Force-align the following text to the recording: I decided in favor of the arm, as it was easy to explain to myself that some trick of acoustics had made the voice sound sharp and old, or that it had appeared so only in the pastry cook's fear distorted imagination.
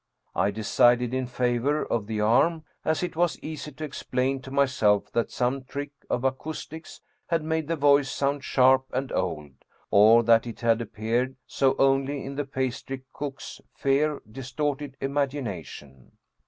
I 0.33 0.49
decided 0.49 1.13
in 1.13 1.27
favor 1.27 1.85
of 1.85 2.07
the 2.07 2.21
arm, 2.21 2.63
as 2.83 3.03
it 3.03 3.15
was 3.15 3.37
easy 3.41 3.71
to 3.73 3.83
explain 3.83 4.41
to 4.41 4.49
myself 4.49 5.11
that 5.11 5.29
some 5.29 5.63
trick 5.63 5.91
of 6.09 6.23
acoustics 6.23 7.01
had 7.27 7.43
made 7.43 7.67
the 7.67 7.75
voice 7.75 8.09
sound 8.09 8.43
sharp 8.43 8.87
and 8.93 9.11
old, 9.11 9.51
or 9.91 10.23
that 10.23 10.47
it 10.47 10.61
had 10.61 10.81
appeared 10.81 11.35
so 11.45 11.75
only 11.77 12.25
in 12.25 12.33
the 12.33 12.45
pastry 12.45 13.03
cook's 13.13 13.61
fear 13.75 14.23
distorted 14.27 14.97
imagination. 14.99 16.13